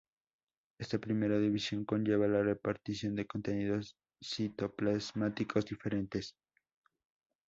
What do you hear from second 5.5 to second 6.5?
diferentes.